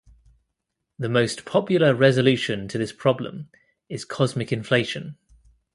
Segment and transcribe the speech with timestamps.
[0.97, 3.49] The most popular resolution to this problem
[3.87, 5.15] is cosmic inflation.